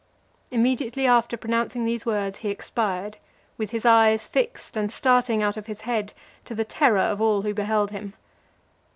Immediately 0.49 1.05
after 1.05 1.37
pronouncing 1.37 1.85
these 1.85 2.07
words, 2.07 2.39
he 2.39 2.49
expired, 2.49 3.17
with 3.55 3.69
his 3.69 3.85
eyes 3.85 4.25
fixed 4.25 4.75
and 4.75 4.91
starting 4.91 5.43
out 5.43 5.57
of 5.57 5.67
his 5.67 5.81
head, 5.81 6.13
to 6.45 6.55
the 6.55 6.65
terror 6.65 6.97
of 6.97 7.21
all 7.21 7.43
who 7.43 7.53
beheld 7.53 7.91
him. 7.91 8.15